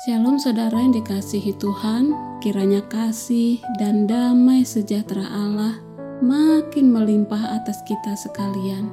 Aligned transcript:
Shalom 0.00 0.40
saudara 0.40 0.80
yang 0.80 0.96
dikasihi 0.96 1.60
Tuhan, 1.60 2.16
kiranya 2.40 2.80
kasih 2.88 3.60
dan 3.76 4.08
damai 4.08 4.64
sejahtera 4.64 5.28
Allah 5.28 5.76
makin 6.24 6.88
melimpah 6.88 7.60
atas 7.60 7.84
kita 7.84 8.16
sekalian. 8.16 8.88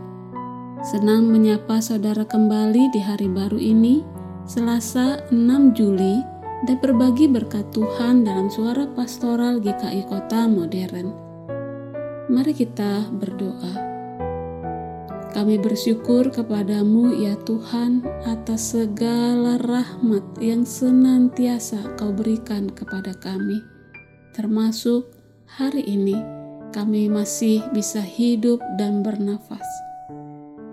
Senang 0.83 1.31
menyapa 1.31 1.79
saudara 1.79 2.28
kembali 2.28 2.91
di 2.91 2.99
hari 2.99 3.31
baru 3.31 3.55
ini, 3.55 4.04
Selasa 4.51 5.23
6 5.31 5.71
Juli, 5.79 6.20
dan 6.67 6.75
berbagi 6.83 7.31
berkat 7.31 7.71
Tuhan 7.71 8.27
dalam 8.27 8.51
suara 8.51 8.83
pastoral 8.91 9.63
GKI 9.63 10.11
Kota 10.11 10.43
Modern. 10.43 11.15
Mari 12.27 12.51
kita 12.51 13.07
berdoa. 13.15 13.96
Kami 15.38 15.61
bersyukur 15.61 16.33
kepadamu 16.33 17.13
ya 17.13 17.38
Tuhan 17.45 18.01
atas 18.25 18.73
segala 18.73 19.61
rahmat 19.61 20.25
yang 20.41 20.65
senantiasa 20.65 21.93
kau 21.93 22.09
berikan 22.09 22.66
kepada 22.73 23.13
kami. 23.21 23.62
Termasuk 24.34 25.05
hari 25.45 25.85
ini 25.85 26.17
kami 26.73 27.05
masih 27.05 27.62
bisa 27.70 28.02
hidup 28.02 28.57
dan 28.81 29.05
bernafas. 29.05 29.62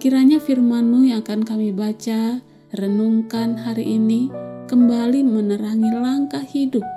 Kiranya 0.00 0.40
firman-Mu 0.40 1.12
yang 1.12 1.20
akan 1.20 1.44
kami 1.44 1.68
baca, 1.68 2.40
renungkan 2.72 3.60
hari 3.60 4.00
ini 4.00 4.32
kembali 4.72 5.28
menerangi 5.28 5.92
langkah 5.92 6.40
hidup 6.40 6.88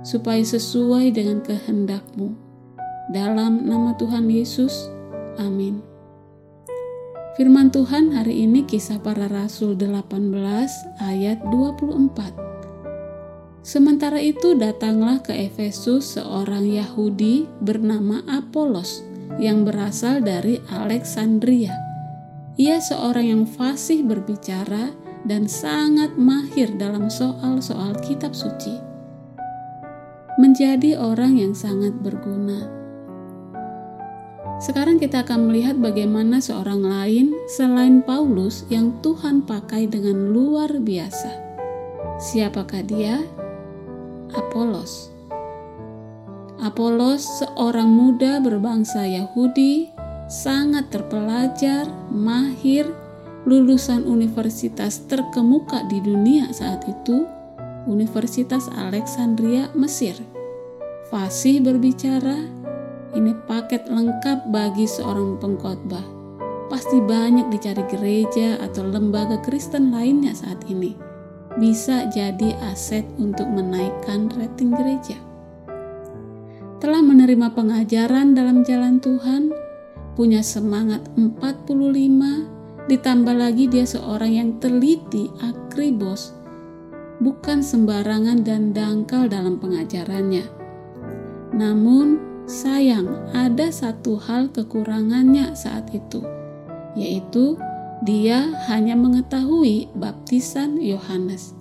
supaya 0.00 0.40
sesuai 0.40 1.12
dengan 1.12 1.44
kehendak-Mu. 1.44 2.32
Dalam 3.12 3.68
nama 3.68 3.92
Tuhan 4.00 4.24
Yesus, 4.32 4.88
amin. 5.36 5.89
Firman 7.38 7.70
Tuhan 7.70 8.10
hari 8.10 8.42
ini 8.42 8.66
kisah 8.66 8.98
para 8.98 9.30
rasul 9.30 9.78
18 9.78 10.34
ayat 10.98 11.38
24. 11.46 13.62
Sementara 13.62 14.18
itu 14.18 14.58
datanglah 14.58 15.22
ke 15.22 15.30
Efesus 15.30 16.18
seorang 16.18 16.66
Yahudi 16.66 17.46
bernama 17.62 18.26
Apolos 18.26 19.06
yang 19.38 19.62
berasal 19.62 20.26
dari 20.26 20.58
Alexandria. 20.74 21.70
Ia 22.58 22.82
seorang 22.82 23.30
yang 23.30 23.44
fasih 23.46 24.02
berbicara 24.02 24.90
dan 25.22 25.46
sangat 25.46 26.18
mahir 26.18 26.74
dalam 26.82 27.06
soal-soal 27.06 27.94
kitab 28.02 28.34
suci. 28.34 28.74
Menjadi 30.42 30.98
orang 30.98 31.38
yang 31.38 31.54
sangat 31.54 31.94
berguna 32.02 32.79
sekarang 34.60 35.00
kita 35.00 35.24
akan 35.24 35.48
melihat 35.48 35.80
bagaimana 35.80 36.36
seorang 36.36 36.84
lain 36.84 37.32
selain 37.48 38.04
Paulus 38.04 38.68
yang 38.68 38.92
Tuhan 39.00 39.48
pakai 39.48 39.88
dengan 39.88 40.36
luar 40.36 40.68
biasa. 40.76 41.32
Siapakah 42.20 42.84
dia? 42.84 43.24
Apolos. 44.36 45.08
Apolos 46.60 47.24
seorang 47.40 47.88
muda 47.88 48.36
berbangsa 48.36 49.08
Yahudi, 49.08 49.88
sangat 50.28 50.92
terpelajar, 50.92 51.88
mahir, 52.12 52.84
lulusan 53.48 54.04
universitas 54.04 55.00
terkemuka 55.08 55.88
di 55.88 56.04
dunia 56.04 56.52
saat 56.52 56.84
itu, 56.84 57.24
Universitas 57.88 58.68
Alexandria, 58.76 59.72
Mesir. 59.72 60.20
Fasih 61.08 61.64
berbicara, 61.64 62.59
ini 63.14 63.34
paket 63.46 63.90
lengkap 63.90 64.50
bagi 64.54 64.86
seorang 64.86 65.38
pengkhotbah. 65.42 66.04
Pasti 66.70 67.02
banyak 67.02 67.50
dicari 67.50 67.82
gereja 67.90 68.62
atau 68.62 68.86
lembaga 68.86 69.42
Kristen 69.42 69.90
lainnya 69.90 70.30
saat 70.30 70.62
ini. 70.70 70.94
Bisa 71.58 72.06
jadi 72.06 72.54
aset 72.70 73.02
untuk 73.18 73.50
menaikkan 73.50 74.30
rating 74.38 74.70
gereja. 74.70 75.18
Telah 76.78 77.02
menerima 77.02 77.50
pengajaran 77.52 78.38
dalam 78.38 78.62
jalan 78.62 79.02
Tuhan, 79.02 79.50
punya 80.14 80.46
semangat 80.46 81.02
45, 81.18 82.86
ditambah 82.86 83.34
lagi 83.34 83.66
dia 83.66 83.82
seorang 83.82 84.32
yang 84.32 84.50
teliti, 84.62 85.26
akribos, 85.42 86.32
bukan 87.18 87.60
sembarangan 87.60 88.46
dan 88.46 88.70
dangkal 88.70 89.26
dalam 89.26 89.58
pengajarannya. 89.58 90.46
Namun, 91.50 92.29
Sayang, 92.50 93.30
ada 93.30 93.70
satu 93.70 94.18
hal 94.18 94.50
kekurangannya 94.50 95.54
saat 95.54 95.86
itu, 95.94 96.18
yaitu 96.98 97.54
dia 98.02 98.50
hanya 98.66 98.98
mengetahui 98.98 99.86
baptisan 99.94 100.82
Yohanes. 100.82 101.54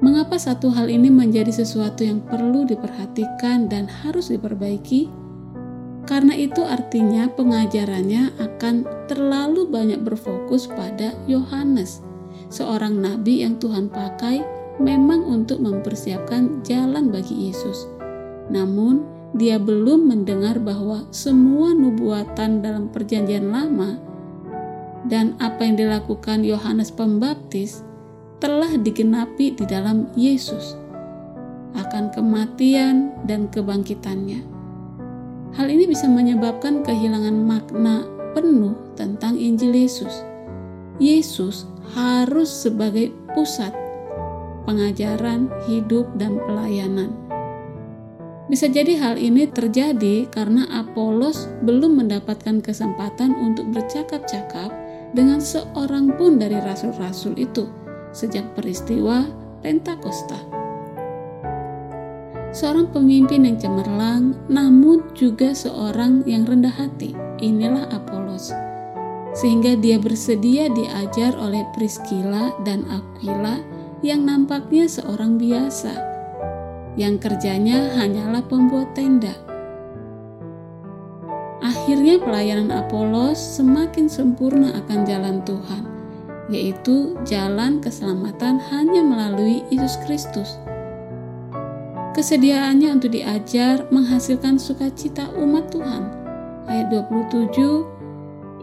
Mengapa 0.00 0.40
satu 0.40 0.72
hal 0.72 0.88
ini 0.88 1.12
menjadi 1.12 1.52
sesuatu 1.52 2.00
yang 2.00 2.24
perlu 2.24 2.64
diperhatikan 2.64 3.68
dan 3.68 3.84
harus 3.92 4.32
diperbaiki? 4.32 5.12
Karena 6.08 6.32
itu 6.32 6.64
artinya 6.64 7.28
pengajarannya 7.28 8.40
akan 8.40 8.88
terlalu 9.04 9.68
banyak 9.68 10.00
berfokus 10.00 10.64
pada 10.64 11.12
Yohanes, 11.28 12.00
seorang 12.48 13.04
nabi 13.04 13.44
yang 13.44 13.60
Tuhan 13.60 13.92
pakai 13.92 14.40
memang 14.80 15.28
untuk 15.28 15.60
mempersiapkan 15.60 16.64
jalan 16.64 17.12
bagi 17.12 17.52
Yesus. 17.52 17.84
Namun, 18.48 19.17
dia 19.36 19.60
belum 19.60 20.08
mendengar 20.08 20.56
bahwa 20.56 21.04
semua 21.12 21.76
nubuatan 21.76 22.64
dalam 22.64 22.88
Perjanjian 22.88 23.52
Lama 23.52 24.00
dan 25.04 25.36
apa 25.36 25.68
yang 25.68 25.76
dilakukan 25.76 26.44
Yohanes 26.44 26.88
Pembaptis 26.88 27.84
telah 28.40 28.72
digenapi 28.80 29.52
di 29.52 29.64
dalam 29.68 30.08
Yesus 30.16 30.78
akan 31.76 32.08
kematian 32.16 33.12
dan 33.28 33.52
kebangkitannya. 33.52 34.40
Hal 35.52 35.66
ini 35.68 35.84
bisa 35.88 36.08
menyebabkan 36.08 36.80
kehilangan 36.80 37.36
makna 37.44 38.04
penuh 38.32 38.76
tentang 38.96 39.36
Injil 39.36 39.76
Yesus. 39.76 40.24
Yesus 40.96 41.68
harus 41.92 42.48
sebagai 42.48 43.12
pusat 43.32 43.72
pengajaran, 44.64 45.48
hidup, 45.68 46.04
dan 46.20 46.36
pelayanan 46.44 47.27
bisa 48.48 48.64
jadi 48.64 48.96
hal 48.96 49.20
ini 49.20 49.44
terjadi 49.44 50.24
karena 50.32 50.64
Apolos 50.72 51.52
belum 51.68 52.00
mendapatkan 52.00 52.64
kesempatan 52.64 53.36
untuk 53.36 53.68
bercakap-cakap 53.76 54.72
dengan 55.12 55.40
seorang 55.40 56.16
pun 56.16 56.40
dari 56.40 56.56
rasul-rasul 56.56 57.36
itu 57.36 57.68
sejak 58.12 58.56
peristiwa 58.56 59.28
Pentakosta. 59.60 60.40
Seorang 62.48 62.88
pemimpin 62.88 63.44
yang 63.44 63.60
cemerlang, 63.60 64.32
namun 64.48 65.04
juga 65.12 65.52
seorang 65.52 66.24
yang 66.24 66.48
rendah 66.48 66.72
hati. 66.72 67.12
Inilah 67.44 67.92
Apolos. 67.92 68.56
Sehingga 69.36 69.76
dia 69.76 70.00
bersedia 70.00 70.72
diajar 70.72 71.36
oleh 71.36 71.68
Priscilla 71.76 72.56
dan 72.64 72.88
Aquila 72.88 73.60
yang 74.00 74.24
nampaknya 74.24 74.88
seorang 74.88 75.36
biasa 75.36 76.17
yang 76.98 77.22
kerjanya 77.22 77.94
hanyalah 77.94 78.42
pembuat 78.50 78.90
tenda. 78.98 79.30
Akhirnya 81.62 82.18
pelayanan 82.18 82.74
Apolos 82.74 83.38
semakin 83.38 84.10
sempurna 84.10 84.74
akan 84.82 85.06
jalan 85.06 85.38
Tuhan, 85.46 85.86
yaitu 86.50 87.14
jalan 87.22 87.78
keselamatan 87.78 88.58
hanya 88.74 89.06
melalui 89.06 89.62
Yesus 89.70 89.94
Kristus. 90.02 90.58
Kesediaannya 92.18 92.98
untuk 92.98 93.14
diajar 93.14 93.86
menghasilkan 93.94 94.58
sukacita 94.58 95.30
umat 95.38 95.70
Tuhan. 95.70 96.02
Ayat 96.66 96.90
27, 96.90 97.86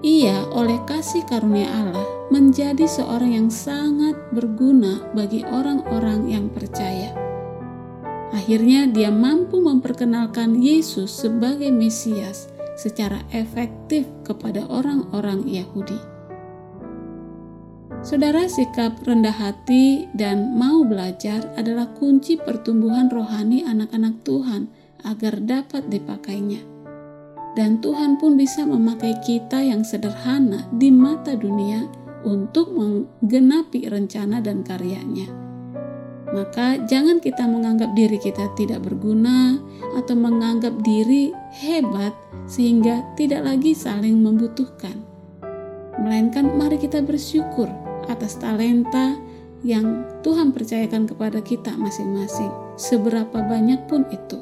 ia 0.03 0.43
oleh 0.51 0.77
kasih 0.83 1.23
karunia 1.25 1.71
Allah 1.71 2.03
menjadi 2.29 2.83
seorang 2.83 3.31
yang 3.31 3.49
sangat 3.49 4.13
berguna 4.35 5.01
bagi 5.15 5.47
orang-orang 5.47 6.27
yang 6.27 6.51
percaya. 6.51 7.24
Akhirnya 8.45 8.85
dia 8.85 9.09
mampu 9.09 9.57
memperkenalkan 9.57 10.61
Yesus 10.61 11.09
sebagai 11.09 11.73
Mesias 11.73 12.45
secara 12.77 13.25
efektif 13.33 14.05
kepada 14.21 14.69
orang-orang 14.69 15.49
Yahudi. 15.49 15.97
Saudara, 18.05 18.45
sikap 18.45 19.01
rendah 19.01 19.33
hati 19.33 20.05
dan 20.13 20.53
mau 20.61 20.85
belajar 20.85 21.57
adalah 21.57 21.89
kunci 21.97 22.37
pertumbuhan 22.37 23.09
rohani 23.09 23.65
anak-anak 23.65 24.21
Tuhan 24.21 24.69
agar 25.01 25.41
dapat 25.41 25.89
dipakainya. 25.89 26.61
Dan 27.57 27.81
Tuhan 27.81 28.21
pun 28.21 28.37
bisa 28.37 28.61
memakai 28.61 29.25
kita 29.25 29.57
yang 29.65 29.81
sederhana 29.81 30.69
di 30.69 30.93
mata 30.93 31.33
dunia 31.33 31.81
untuk 32.21 32.77
menggenapi 32.77 33.89
rencana 33.89 34.37
dan 34.37 34.61
karyanya 34.61 35.44
maka 36.35 36.83
jangan 36.83 37.23
kita 37.23 37.47
menganggap 37.47 37.95
diri 37.95 38.19
kita 38.19 38.51
tidak 38.59 38.83
berguna 38.83 39.55
atau 39.95 40.19
menganggap 40.19 40.75
diri 40.83 41.31
hebat 41.63 42.11
sehingga 42.43 43.07
tidak 43.15 43.47
lagi 43.47 43.71
saling 43.71 44.19
membutuhkan. 44.19 44.99
Melainkan 45.95 46.51
mari 46.59 46.75
kita 46.75 46.99
bersyukur 46.99 47.71
atas 48.11 48.35
talenta 48.35 49.15
yang 49.63 50.03
Tuhan 50.27 50.51
percayakan 50.51 51.07
kepada 51.07 51.39
kita 51.39 51.71
masing-masing, 51.79 52.51
seberapa 52.75 53.39
banyak 53.39 53.87
pun 53.87 54.03
itu. 54.11 54.37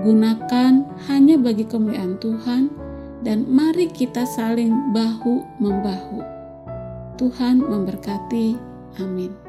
Gunakan 0.00 0.88
hanya 1.12 1.36
bagi 1.36 1.68
kemuliaan 1.68 2.16
Tuhan 2.16 2.72
dan 3.20 3.44
mari 3.44 3.92
kita 3.92 4.24
saling 4.24 4.72
bahu 4.96 5.44
membahu. 5.60 6.24
Tuhan 7.20 7.60
memberkati. 7.60 8.56
Amin. 9.04 9.47